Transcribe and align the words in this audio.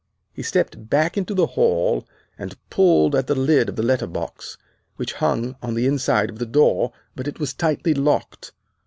He 0.33 0.41
stepped 0.41 0.89
back 0.89 1.15
into 1.15 1.35
the 1.35 1.45
hall 1.45 2.07
and 2.35 2.57
pulled 2.71 3.13
at 3.13 3.27
the 3.27 3.35
lid 3.35 3.69
of 3.69 3.75
the 3.75 3.83
letterbox, 3.83 4.57
which 4.95 5.13
hung 5.13 5.55
on 5.61 5.75
the 5.75 5.85
inside 5.85 6.31
of 6.31 6.39
the 6.39 6.47
door, 6.47 6.91
but 7.15 7.27
it 7.27 7.39
was 7.39 7.53
tightly 7.53 7.93
locked. 7.93 8.51